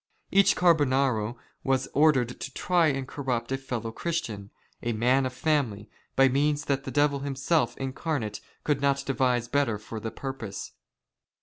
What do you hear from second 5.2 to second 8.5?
of family, by means that the devil himself incarnate